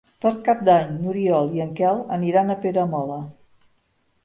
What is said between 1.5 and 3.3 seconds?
i en Quel aniran a Peramola.